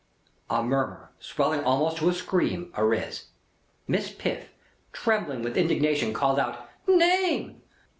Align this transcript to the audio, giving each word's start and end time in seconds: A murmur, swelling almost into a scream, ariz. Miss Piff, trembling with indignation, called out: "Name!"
A 0.49 0.63
murmur, 0.63 1.11
swelling 1.19 1.63
almost 1.63 1.97
into 1.99 2.09
a 2.09 2.13
scream, 2.15 2.73
ariz. 2.75 3.25
Miss 3.87 4.11
Piff, 4.11 4.49
trembling 4.91 5.43
with 5.43 5.55
indignation, 5.55 6.11
called 6.11 6.39
out: 6.39 6.67
"Name!" 6.87 7.61